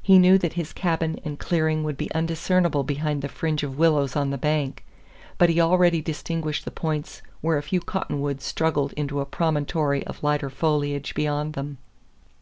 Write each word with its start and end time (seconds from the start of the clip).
He 0.00 0.18
knew 0.18 0.38
that 0.38 0.54
his 0.54 0.72
cabin 0.72 1.20
and 1.26 1.38
clearing 1.38 1.84
would 1.84 1.98
be 1.98 2.10
undiscernible 2.14 2.84
behind 2.84 3.20
the 3.20 3.28
fringe 3.28 3.62
of 3.62 3.76
willows 3.76 4.16
on 4.16 4.30
the 4.30 4.38
bank, 4.38 4.82
but 5.36 5.50
he 5.50 5.60
already 5.60 6.00
distinguished 6.00 6.64
the 6.64 6.70
points 6.70 7.20
where 7.42 7.58
a 7.58 7.62
few 7.62 7.80
cottonwoods 7.82 8.44
struggled 8.44 8.94
into 8.94 9.20
a 9.20 9.26
promontory 9.26 10.02
of 10.06 10.22
lighter 10.22 10.48
foliage 10.48 11.14
beyond 11.14 11.52
them. 11.52 11.76